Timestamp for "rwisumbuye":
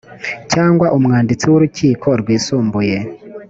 2.21-2.97